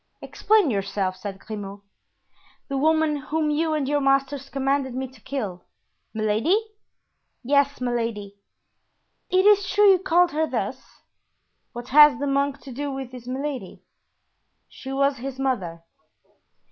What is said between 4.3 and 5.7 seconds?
commanded me to kill——"